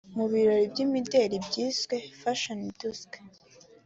Mu 0.17 0.25
birori 0.31 0.65
by’imideli 0.73 1.35
byiswe 1.47 1.95
“Fashion 2.21 2.59
Dusk” 2.79 3.11